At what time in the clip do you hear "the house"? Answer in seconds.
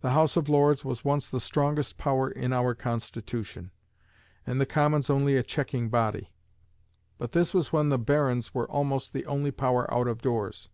0.00-0.38